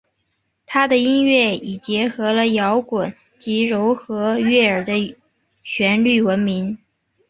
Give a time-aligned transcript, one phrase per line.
[0.65, 5.15] 她的音乐以结合了摇滚及柔和悦耳的
[5.63, 6.79] 旋律闻名。